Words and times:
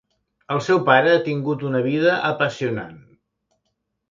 El 0.53 0.61
seu 0.67 0.79
pare 0.87 1.11
ha 1.17 1.21
tingut 1.27 1.67
una 1.73 1.83
vida 1.89 2.17
apassionant. 2.31 2.97